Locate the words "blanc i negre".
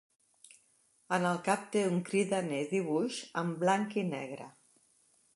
3.65-4.49